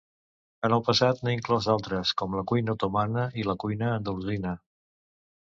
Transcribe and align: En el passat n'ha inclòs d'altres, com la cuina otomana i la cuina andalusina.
En 0.69 0.73
el 0.77 0.81
passat 0.87 1.19
n'ha 1.27 1.33
inclòs 1.37 1.67
d'altres, 1.71 2.13
com 2.21 2.39
la 2.39 2.45
cuina 2.53 2.75
otomana 2.77 3.27
i 3.43 3.47
la 3.51 3.57
cuina 3.67 3.93
andalusina. 4.01 4.57